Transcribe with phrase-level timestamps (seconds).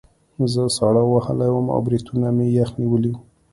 [0.53, 3.19] زه ساړه وهلی وم او بریتونه مې یخ نیولي وو